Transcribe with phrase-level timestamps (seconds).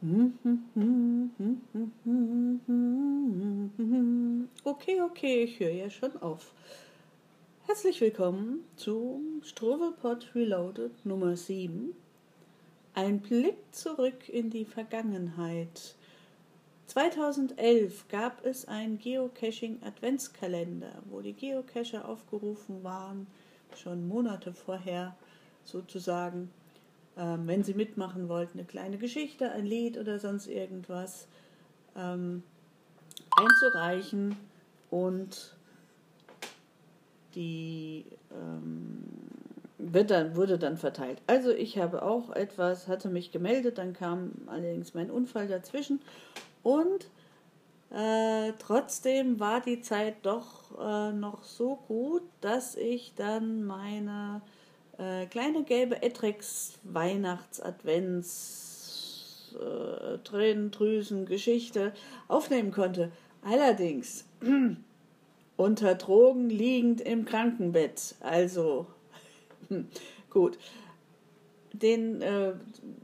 [0.00, 0.30] Okay,
[5.02, 6.52] okay, ich höre ja schon auf.
[7.66, 11.96] Herzlich willkommen zum Struwelpot Reloaded Nummer 7.
[12.94, 15.96] Ein Blick zurück in die Vergangenheit.
[16.86, 23.26] 2011 gab es einen Geocaching Adventskalender, wo die Geocacher aufgerufen waren,
[23.74, 25.16] schon Monate vorher
[25.64, 26.52] sozusagen,
[27.18, 31.26] ähm, wenn sie mitmachen wollten, eine kleine Geschichte, ein Lied oder sonst irgendwas
[31.96, 32.42] ähm,
[33.36, 34.36] einzureichen
[34.90, 35.56] und
[37.34, 39.04] die ähm,
[39.78, 41.20] wird dann, wurde dann verteilt.
[41.26, 46.00] Also ich habe auch etwas, hatte mich gemeldet, dann kam allerdings mein Unfall dazwischen
[46.62, 47.08] und
[47.90, 54.42] äh, trotzdem war die Zeit doch äh, noch so gut, dass ich dann meine
[54.98, 61.92] äh, kleine gelbe Etrex Weihnachts-Advents äh, Tränendrüsen Geschichte
[62.26, 63.12] aufnehmen konnte.
[63.42, 64.24] Allerdings
[65.56, 68.16] unter Drogen liegend im Krankenbett.
[68.20, 68.86] Also
[70.30, 70.58] gut.
[71.72, 72.54] Den äh,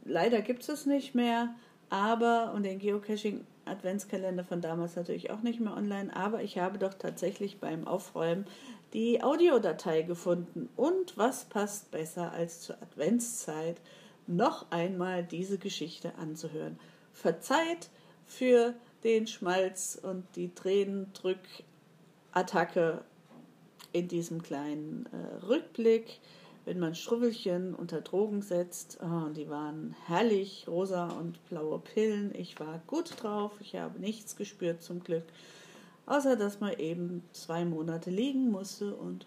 [0.04, 1.54] leider gibt es nicht mehr,
[1.90, 6.78] aber und den Geocaching Adventskalender von damals natürlich auch nicht mehr online, aber ich habe
[6.78, 8.46] doch tatsächlich beim Aufräumen
[8.94, 10.68] die Audiodatei gefunden.
[10.76, 13.80] Und was passt besser als zur Adventszeit,
[14.26, 16.78] noch einmal diese Geschichte anzuhören.
[17.12, 17.90] Verzeiht
[18.24, 18.72] für
[19.02, 23.02] den Schmalz und die Tränendrückattacke
[23.92, 26.20] in diesem kleinen äh, Rückblick,
[26.64, 28.96] wenn man Struwwelchen unter Drogen setzt.
[29.02, 32.34] Oh, die waren herrlich, rosa und blaue Pillen.
[32.34, 35.24] Ich war gut drauf, ich habe nichts gespürt zum Glück
[36.06, 39.26] außer dass man eben zwei Monate liegen musste und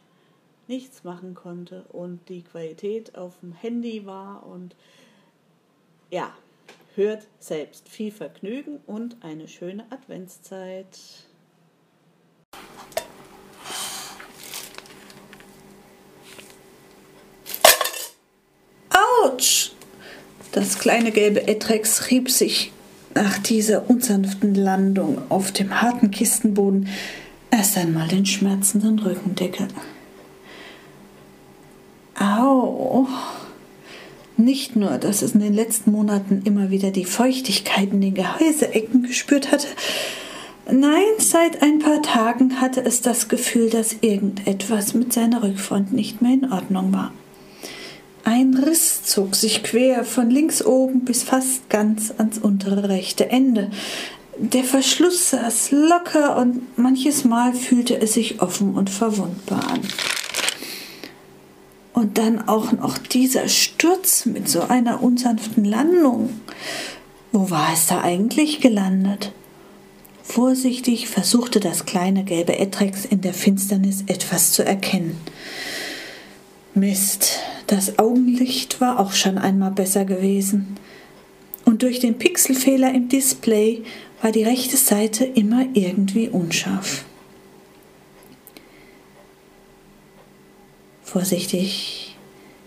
[0.67, 4.75] nichts machen konnte und die Qualität auf dem Handy war und
[6.09, 6.33] ja,
[6.95, 10.87] hört selbst viel Vergnügen und eine schöne Adventszeit.
[19.23, 19.71] Autsch!
[20.51, 22.71] Das kleine gelbe Etrex rieb sich
[23.17, 26.87] nach dieser unsanften Landung auf dem harten Kistenboden
[27.49, 29.67] erst einmal den schmerzenden Rückendeckel.
[32.19, 33.07] Au!
[34.37, 39.01] Nicht nur, dass es in den letzten Monaten immer wieder die Feuchtigkeit in den Gehäuseecken
[39.01, 39.67] gespürt hatte,
[40.71, 46.21] nein, seit ein paar Tagen hatte es das Gefühl, dass irgendetwas mit seiner Rückfront nicht
[46.21, 47.11] mehr in Ordnung war.
[48.27, 53.71] Ein Riss zog sich quer von links oben bis fast ganz ans untere rechte Ende.
[54.37, 59.79] Der Verschluss saß locker und manches Mal fühlte es sich offen und verwundbar an.
[61.93, 66.41] Und dann auch noch dieser Sturz mit so einer unsanften Landung.
[67.31, 69.31] Wo war es da eigentlich gelandet?
[70.21, 75.15] Vorsichtig versuchte das kleine gelbe Etrex in der Finsternis etwas zu erkennen.
[76.73, 80.77] Mist, das Augenlicht war auch schon einmal besser gewesen.
[81.65, 83.83] Und durch den Pixelfehler im Display
[84.21, 87.03] war die rechte Seite immer irgendwie unscharf.
[91.03, 92.17] Vorsichtig,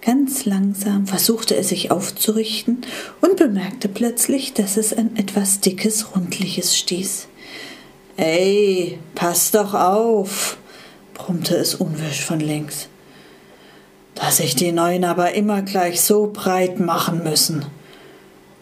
[0.02, 2.82] ganz langsam versuchte er sich aufzurichten
[3.22, 7.26] und bemerkte plötzlich, dass es ein etwas dickes, rundliches stieß.
[8.16, 10.58] Ey, pass doch auf,
[11.14, 12.88] brummte es unwirsch von links
[14.20, 17.64] dass sich die Neuen aber immer gleich so breit machen müssen.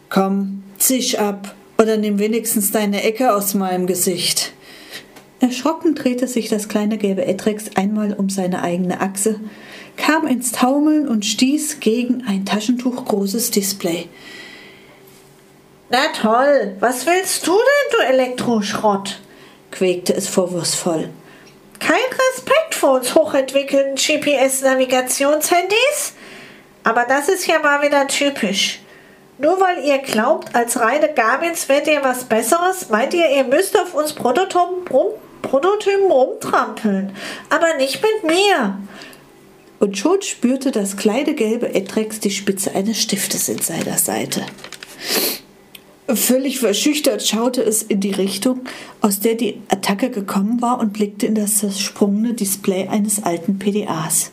[0.08, 4.52] Komm, zisch ab oder nimm wenigstens deine Ecke aus meinem Gesicht.
[5.40, 9.40] Erschrocken drehte sich das kleine gelbe Etrex einmal um seine eigene Achse,
[9.96, 14.08] kam ins Taumeln und stieß gegen ein taschentuchgroßes Display.
[15.90, 19.20] Na toll, was willst du denn, du Elektroschrott?
[19.70, 21.10] quäkte es vorwurfsvoll.
[21.78, 21.96] Kein
[22.32, 26.14] Respekt uns hochentwickelten GPS-Navigationshandys?
[26.84, 28.80] Aber das ist ja mal wieder typisch.
[29.38, 33.78] Nur weil ihr glaubt, als reine Garmins werdet ihr was Besseres, meint ihr, ihr müsst
[33.78, 37.14] auf uns Prototypen, rum, Prototypen rumtrampeln.
[37.48, 38.78] Aber nicht mit mir.
[39.78, 44.44] Und schon spürte das kleine gelbe Etrex die Spitze eines Stiftes in seiner Seite.
[46.14, 48.60] Völlig verschüchtert schaute es in die Richtung,
[49.02, 54.30] aus der die Attacke gekommen war und blickte in das zersprungene Display eines alten PDAs.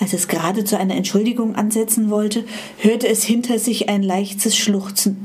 [0.00, 2.44] Als es gerade zu einer Entschuldigung ansetzen wollte,
[2.76, 5.24] hörte es hinter sich ein leichtes Schluchzen.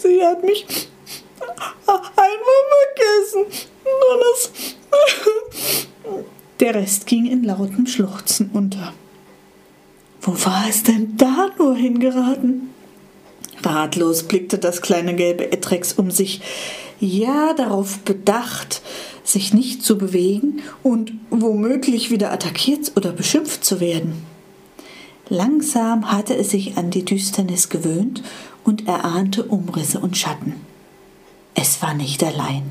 [0.00, 0.66] Sie hat mich
[1.86, 2.36] einmal
[2.94, 3.66] vergessen.
[3.84, 4.50] Nur das.
[6.60, 8.92] Der Rest ging in lautem Schluchzen unter.
[10.26, 12.70] Wo war es denn da nur hingeraten?
[13.62, 16.40] Ratlos blickte das kleine gelbe Etrex um sich,
[16.98, 18.82] ja darauf bedacht,
[19.22, 24.24] sich nicht zu bewegen und womöglich wieder attackiert oder beschimpft zu werden.
[25.28, 28.22] Langsam hatte es sich an die Düsternis gewöhnt
[28.64, 30.54] und erahnte Umrisse und Schatten.
[31.54, 32.62] Es war nicht allein.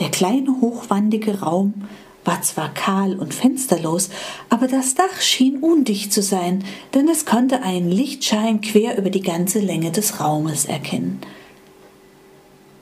[0.00, 1.74] Der kleine hochwandige Raum
[2.24, 4.10] war zwar kahl und fensterlos,
[4.48, 6.64] aber das Dach schien undicht zu sein,
[6.94, 11.20] denn es konnte einen Lichtschein quer über die ganze Länge des Raumes erkennen.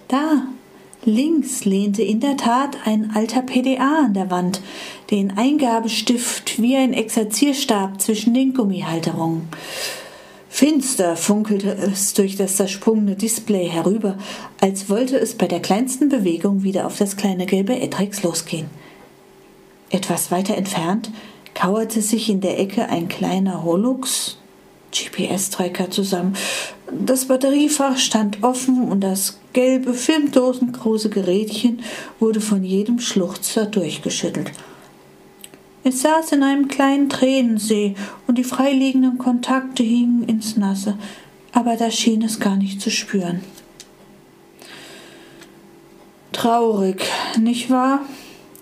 [0.09, 0.43] Da,
[1.05, 4.61] links lehnte in der Tat ein alter PDA an der Wand,
[5.11, 9.49] den Eingabestift wie ein Exerzierstab zwischen den Gummihalterungen.
[10.53, 14.19] Finster funkelte es durch das zersprungene Display herüber,
[14.61, 18.67] als wollte es bei der kleinsten Bewegung wieder auf das kleine gelbe Etrex losgehen.
[19.91, 21.11] Etwas weiter entfernt
[21.55, 24.39] kauerte sich in der Ecke ein kleiner Holux
[24.93, 26.37] GPS-Tracker zusammen.
[26.91, 31.83] Das Batteriefach stand offen und das gelbe, filmdosengroße Gerätchen
[32.19, 34.53] wurde von jedem Schluchzer durchgeschüttelt.
[35.83, 37.95] Es saß in einem kleinen Tränensee
[38.27, 40.99] und die freiliegenden Kontakte hingen ins Nasse,
[41.53, 43.41] aber da schien es gar nicht zu spüren.
[46.33, 47.03] Traurig,
[47.39, 48.01] nicht wahr?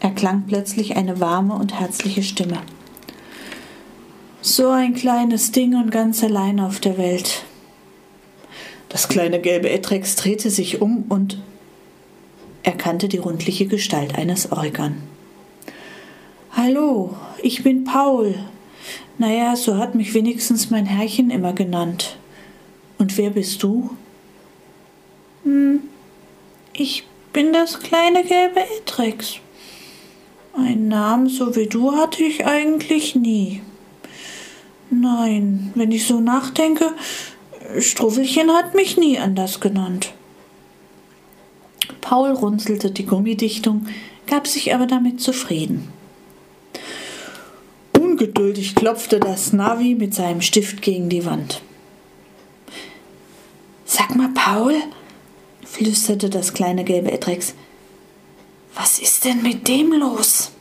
[0.01, 2.59] Erklang plötzlich eine warme und herzliche Stimme.
[4.41, 7.45] So ein kleines Ding und ganz allein auf der Welt.
[8.89, 11.39] Das kleine gelbe Etrex drehte sich um und
[12.63, 15.03] erkannte die rundliche Gestalt eines Organ.
[16.53, 18.35] Hallo, ich bin Paul.
[19.19, 22.17] Naja, so hat mich wenigstens mein Herrchen immer genannt.
[22.99, 23.91] Und wer bist du?
[25.45, 25.81] Hm,
[26.73, 29.41] ich bin das kleine gelbe Etrex.
[30.59, 33.63] Einen Namen so wie du hatte ich eigentlich nie.
[34.91, 36.93] Nein, wenn ich so nachdenke,
[37.79, 40.13] Struffelchen hat mich nie anders genannt.
[42.01, 43.87] Paul runzelte die Gummidichtung,
[44.27, 45.93] gab sich aber damit zufrieden.
[47.97, 51.63] Ungeduldig klopfte das Navi mit seinem Stift gegen die Wand.
[53.85, 54.75] Sag mal, Paul,
[55.65, 57.55] flüsterte das kleine gelbe Etrex,
[58.79, 60.53] was ist denn mit dem los?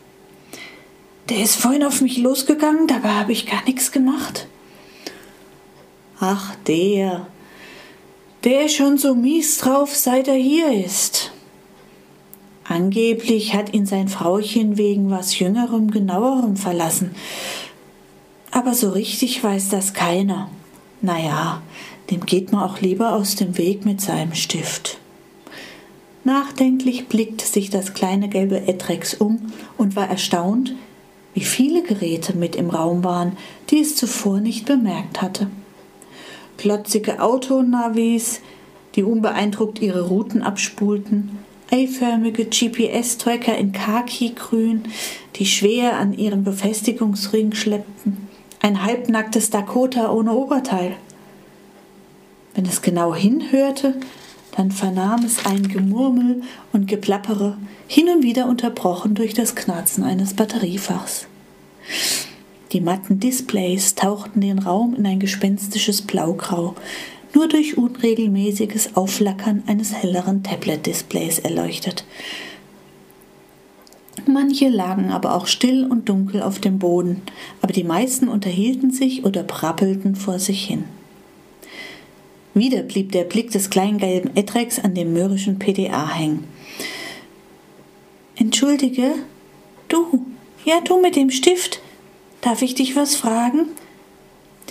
[1.30, 4.48] Der ist vorhin auf mich losgegangen, dabei habe ich gar nichts gemacht.
[6.20, 7.28] Ach, der.
[8.44, 11.32] Der ist schon so mies drauf, seit er hier ist.
[12.64, 17.14] Angeblich hat ihn sein Frauchen wegen was Jüngerem, genauerem verlassen.
[18.50, 20.50] Aber so richtig weiß das keiner.
[21.02, 21.62] Naja,
[22.10, 24.98] dem geht man auch lieber aus dem Weg mit seinem Stift.
[26.28, 30.76] Nachdenklich blickte sich das kleine gelbe Etrex um und war erstaunt,
[31.34, 33.38] wie viele Geräte mit im Raum waren,
[33.70, 35.50] die es zuvor nicht bemerkt hatte.
[36.58, 38.42] Klotzige Autonavis,
[38.96, 41.40] die unbeeindruckt ihre Routen abspulten,
[41.72, 44.84] eiförmige GPS-Tracker in Khaki-Grün,
[45.38, 48.28] die schwer an ihren Befestigungsring schleppten,
[48.62, 50.98] ein halbnacktes Dakota ohne Oberteil.
[52.54, 53.96] Wenn es genau hinhörte,
[54.58, 56.42] dann vernahm es ein Gemurmel
[56.74, 57.58] und Geplappere,
[57.88, 61.28] hin und wieder unterbrochen durch das Knarzen eines Batteriefachs.
[62.72, 66.74] Die matten Displays tauchten den Raum in ein gespenstisches Blaugrau,
[67.36, 72.04] nur durch unregelmäßiges Aufflackern eines helleren Tablet-Displays erleuchtet.
[74.26, 77.22] Manche lagen aber auch still und dunkel auf dem Boden,
[77.62, 80.86] aber die meisten unterhielten sich oder prappelten vor sich hin.
[82.58, 86.46] Wieder blieb der Blick des kleingelben Etrex an dem mürrischen PDA hängen.
[88.36, 89.14] Entschuldige,
[89.90, 90.26] du,
[90.66, 91.82] ja du mit dem Stift,
[92.42, 93.68] darf ich dich was fragen?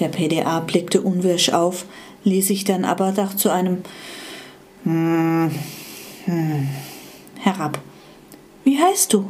[0.00, 1.87] Der PDA blickte unwirsch auf,
[2.25, 3.83] ließ sich dann aber doch zu einem
[4.83, 5.52] hm,
[6.25, 6.69] hm,
[7.38, 7.81] herab.
[8.64, 9.26] Wie heißt du?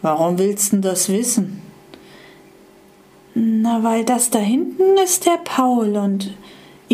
[0.00, 1.60] Warum willst du das wissen?
[3.34, 6.36] Na, weil das da hinten ist der Paul und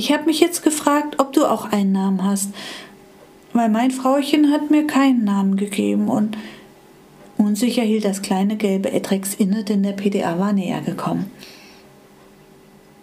[0.01, 2.49] ich habe mich jetzt gefragt, ob du auch einen Namen hast,
[3.53, 6.39] weil mein Frauchen hat mir keinen Namen gegeben und
[7.37, 11.31] unsicher hielt das kleine gelbe Etrex inne, denn der PDA war näher gekommen.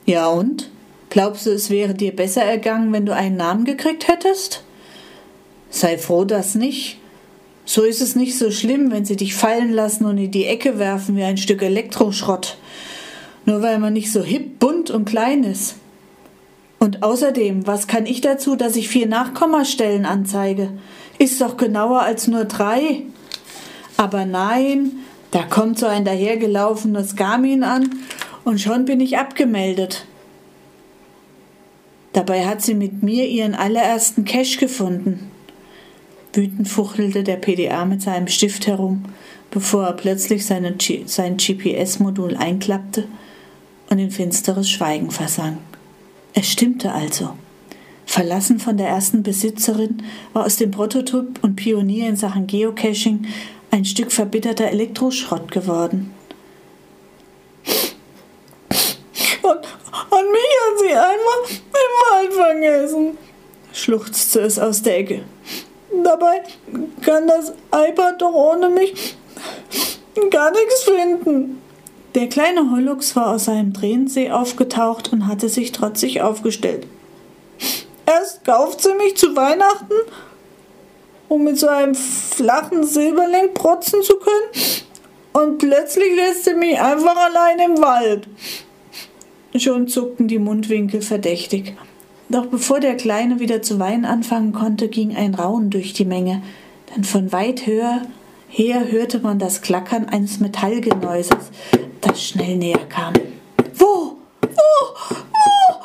[0.08, 0.72] Ja und?
[1.12, 4.64] Glaubst du, es wäre dir besser ergangen, wenn du einen Namen gekriegt hättest?
[5.70, 6.98] Sei froh, dass nicht.
[7.64, 10.80] So ist es nicht so schlimm, wenn sie dich fallen lassen und in die Ecke
[10.80, 12.58] werfen wie ein Stück Elektroschrott.
[13.46, 15.76] Nur weil man nicht so hip, bunt und klein ist.
[16.80, 20.72] Und außerdem, was kann ich dazu, dass ich vier Nachkommastellen anzeige?
[21.18, 23.04] Ist doch genauer als nur drei.
[23.98, 24.92] Aber nein,
[25.32, 27.90] da kommt so ein dahergelaufenes Garmin an
[28.44, 30.06] und schon bin ich abgemeldet.
[32.14, 35.32] Dabei hat sie mit mir ihren allerersten Cash gefunden.
[36.34, 39.06] Wütend fuchtelte der PDA mit seinem Stift herum,
[39.50, 43.08] bevor er plötzlich seine sein GPS-Modul einklappte
[43.90, 45.58] und in finsteres Schweigen versank.
[46.34, 47.34] Es stimmte also.
[48.06, 50.04] Verlassen von der ersten Besitzerin
[50.34, 53.28] war aus dem Prototyp und Pionier in Sachen Geocaching
[53.70, 56.14] ein Stück verbitterter Elektroschrott geworden.
[59.42, 59.60] Und,
[60.10, 63.18] und mich hat sie einmal im Wald vergessen,
[63.74, 65.24] schluchzte es aus der Ecke.
[66.04, 66.44] Dabei
[67.02, 69.16] kann das iPad doch ohne mich
[70.30, 71.62] gar nichts finden.
[72.18, 76.88] Der kleine Hollux war aus seinem Tränensee aufgetaucht und hatte sich trotzig aufgestellt.
[78.08, 79.94] Erst kauft sie mich zu Weihnachten,
[81.30, 84.66] um mit so einem flachen Silberling protzen zu können,
[85.34, 88.28] und plötzlich lässt sie mich einfach allein im Wald.
[89.56, 91.78] Schon zuckten die Mundwinkel verdächtig.
[92.30, 96.42] Doch bevor der Kleine wieder zu weinen anfangen konnte, ging ein Raunen durch die Menge,
[96.96, 98.02] denn von weit höher
[98.50, 101.52] her hörte man das Klackern eines Metallgenäuses,
[102.02, 103.14] das schnell näher kam.
[103.76, 104.18] Wo?
[104.42, 104.96] Wo?
[105.20, 105.76] Wo?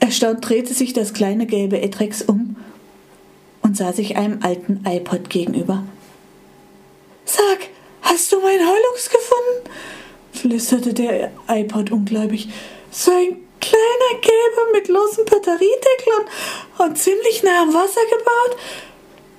[0.00, 2.56] Erstaunt drehte sich das kleine gelbe Etrex um
[3.62, 5.84] und sah sich einem alten iPod gegenüber.
[7.24, 7.68] Sag,
[8.02, 9.70] hast du mein Heulux gefunden?
[10.32, 12.48] flüsterte der iPod ungläubig.
[12.90, 16.12] So ein kleiner gelber mit losem Batteriedeckel
[16.78, 18.58] und ziemlich nah am Wasser gebaut.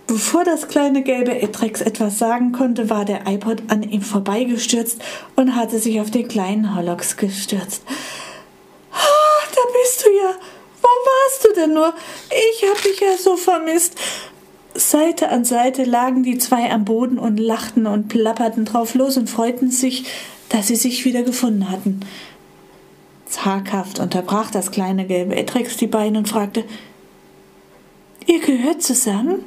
[0.07, 5.01] Bevor das kleine gelbe Etrex etwas sagen konnte, war der iPod an ihm vorbeigestürzt
[5.35, 7.83] und hatte sich auf den kleinen Holox gestürzt.
[8.91, 10.35] Ah, da bist du ja.
[10.81, 11.93] Wo warst du denn nur?
[12.29, 13.97] Ich hab dich ja so vermisst.
[14.75, 19.29] Seite an Seite lagen die zwei am Boden und lachten und plapperten drauf los und
[19.29, 20.05] freuten sich,
[20.49, 22.01] dass sie sich wieder gefunden hatten.
[23.25, 26.65] Zaghaft unterbrach das kleine gelbe Etrex die beiden und fragte:
[28.27, 29.45] Ihr gehört zusammen?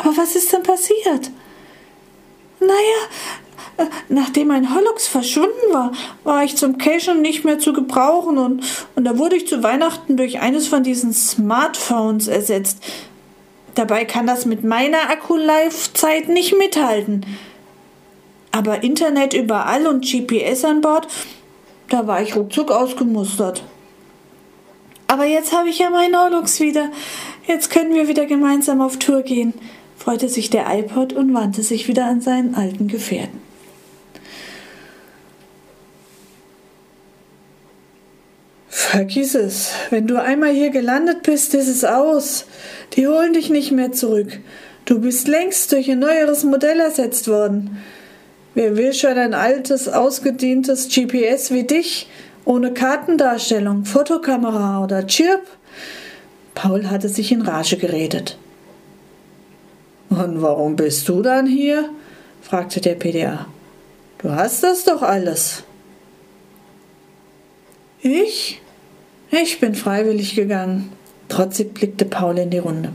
[0.00, 1.30] Aber was ist denn passiert?
[2.60, 2.98] Naja,
[3.78, 5.92] äh, nachdem mein Hollux verschwunden war,
[6.24, 8.64] war ich zum Cashen nicht mehr zu gebrauchen und,
[8.96, 12.82] und da wurde ich zu Weihnachten durch eines von diesen Smartphones ersetzt.
[13.74, 17.24] Dabei kann das mit meiner Akkulaufzeit nicht mithalten.
[18.50, 21.06] Aber Internet überall und GPS an Bord,
[21.88, 23.62] da war ich ruckzuck ausgemustert.
[25.06, 26.90] Aber jetzt habe ich ja meinen Orlux wieder.
[27.46, 29.54] Jetzt können wir wieder gemeinsam auf Tour gehen,
[30.08, 33.42] freute sich der iPod und wandte sich wieder an seinen alten Gefährten.
[38.68, 39.72] Vergiss es.
[39.90, 42.46] Wenn du einmal hier gelandet bist, ist es aus.
[42.94, 44.40] Die holen dich nicht mehr zurück.
[44.86, 47.76] Du bist längst durch ein neueres Modell ersetzt worden.
[48.54, 52.08] Wer will schon ein altes, ausgedientes GPS wie dich,
[52.46, 55.42] ohne Kartendarstellung, Fotokamera oder Chirp?
[56.54, 58.38] Paul hatte sich in Rage geredet.
[60.10, 61.90] Und warum bist du dann hier?
[62.40, 63.46] fragte der PDA.
[64.18, 65.62] Du hast das doch alles.
[68.00, 68.60] Ich?
[69.30, 70.90] Ich bin freiwillig gegangen.
[71.28, 72.92] Trotzig blickte Paul in die Runde.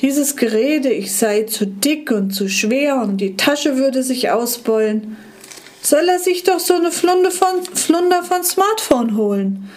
[0.00, 5.16] Dieses Gerede, ich sei zu dick und zu schwer und die Tasche würde sich ausbeulen.
[5.80, 9.70] Soll er sich doch so eine Flunde von, Flunder von Smartphone holen.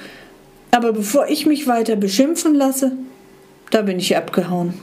[0.71, 2.91] Aber bevor ich mich weiter beschimpfen lasse,
[3.71, 4.73] da bin ich abgehauen.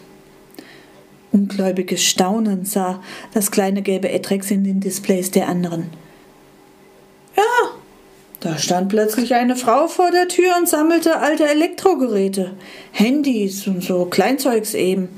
[1.37, 3.03] Ungläubiges Staunen sah
[3.35, 5.91] das kleine gelbe Etrex in den Displays der anderen.
[7.37, 7.43] Ja,
[8.41, 12.53] da stand plötzlich eine Frau vor der Tür und sammelte alte Elektrogeräte,
[12.91, 15.11] Handys und so Kleinzeugs eben.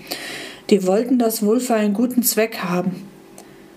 [0.71, 3.07] Die wollten das wohl für einen guten Zweck haben.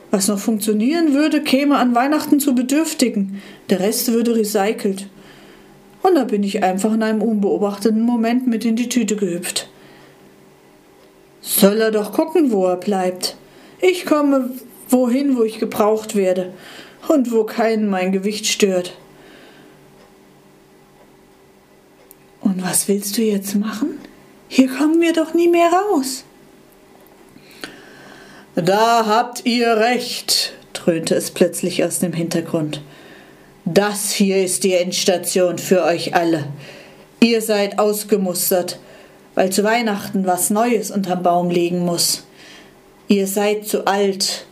[0.10, 3.40] Was noch funktionieren würde, käme an Weihnachten zu Bedürftigen.
[3.70, 5.08] Der Rest würde recycelt.
[6.02, 9.71] Und da bin ich einfach in einem unbeobachteten Moment mit in die Tüte gehüpft.
[11.42, 13.36] Soll er doch gucken, wo er bleibt.
[13.80, 14.52] Ich komme
[14.90, 16.54] wohin, wo ich gebraucht werde
[17.08, 18.94] und wo keinen mein Gewicht stört.
[22.42, 24.00] Und was willst du jetzt machen?
[24.48, 26.24] Hier kommen wir doch nie mehr raus.
[28.56, 32.82] Da habt ihr recht, dröhnte es plötzlich aus dem Hintergrund.
[33.64, 36.48] Das hier ist die Endstation für euch alle.
[37.22, 38.80] Ihr seid ausgemustert,
[39.36, 42.24] weil zu Weihnachten was Neues unterm Baum liegen muss.
[43.08, 44.46] Ihr seid zu alt,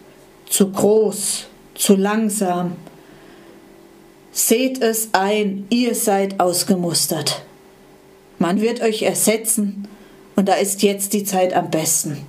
[0.48, 2.76] zu groß, zu langsam.
[4.32, 7.44] Seht es ein, ihr seid ausgemustert.
[8.38, 9.88] Man wird euch ersetzen
[10.36, 12.26] und da ist jetzt die Zeit am besten.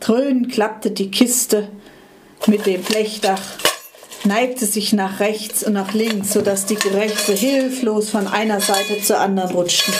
[0.00, 1.68] Dröhnen klappte die Kiste
[2.46, 3.42] mit dem Blechdach
[4.24, 9.18] neigte sich nach rechts und nach links, sodass die Gerechte hilflos von einer Seite zur
[9.20, 9.94] anderen rutschten.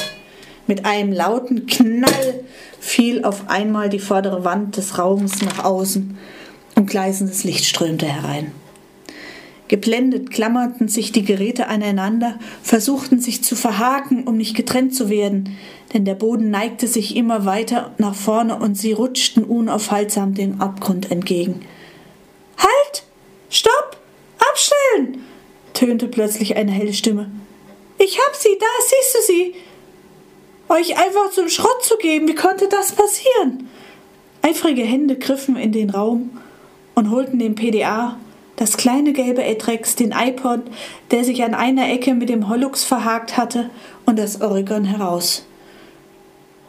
[0.68, 2.44] Mit einem lauten Knall
[2.78, 6.18] fiel auf einmal die vordere Wand des Raumes nach außen
[6.76, 8.52] und gleißendes Licht strömte herein.
[9.68, 15.56] Geblendet klammerten sich die Geräte aneinander, versuchten sich zu verhaken, um nicht getrennt zu werden,
[15.94, 21.10] denn der Boden neigte sich immer weiter nach vorne und sie rutschten unaufhaltsam dem Abgrund
[21.10, 21.62] entgegen.
[22.58, 23.04] Halt!
[23.48, 23.96] Stopp!
[24.50, 25.22] Abstellen!
[25.72, 27.30] tönte plötzlich eine helle Stimme.
[27.98, 29.54] Ich hab sie, da siehst du sie!
[30.68, 33.68] Euch einfach zum Schrott zu geben, wie konnte das passieren?
[34.42, 36.30] Eifrige Hände griffen in den Raum
[36.94, 38.18] und holten den PDA,
[38.56, 40.60] das kleine gelbe Etrex, den iPod,
[41.10, 43.70] der sich an einer Ecke mit dem Hollux verhakt hatte,
[44.04, 45.46] und das Oregon heraus.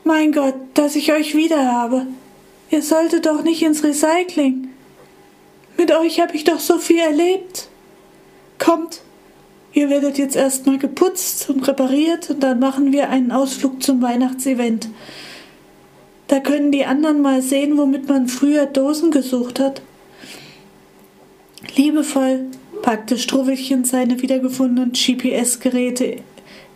[0.03, 2.05] Mein Gott, dass ich euch wieder habe.
[2.69, 4.69] Ihr solltet doch nicht ins Recycling.
[5.77, 7.69] Mit euch habe ich doch so viel erlebt.
[8.59, 9.01] Kommt,
[9.73, 14.89] ihr werdet jetzt erstmal geputzt und repariert und dann machen wir einen Ausflug zum Weihnachtsevent.
[16.27, 19.81] Da können die anderen mal sehen, womit man früher Dosen gesucht hat.
[21.75, 22.45] Liebevoll
[22.81, 26.17] packte Struwwelchen seine wiedergefundenen GPS-Geräte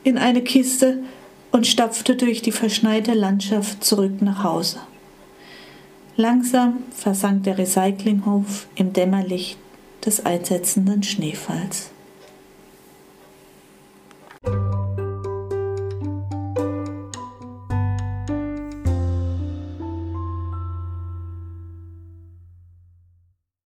[0.04, 1.04] in eine Kiste
[1.52, 4.80] und stapfte durch die verschneite Landschaft zurück nach Hause.
[6.16, 9.58] Langsam versank der Recyclinghof im Dämmerlicht
[10.06, 11.93] des einsetzenden Schneefalls.